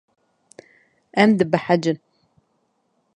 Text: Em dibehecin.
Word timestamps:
Em 1.25 1.31
dibehecin. 1.43 1.97